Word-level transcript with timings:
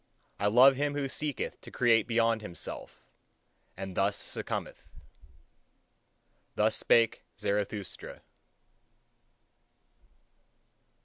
I 0.39 0.47
love 0.47 0.77
him 0.77 0.95
who 0.95 1.07
seeketh 1.07 1.61
to 1.61 1.69
create 1.69 2.07
beyond 2.07 2.41
himself, 2.41 3.03
and 3.77 3.93
thus 3.95 4.17
succumbeth. 4.17 4.89
Thus 6.55 6.75
spake 6.75 7.21
Zarathustra. 7.39 8.23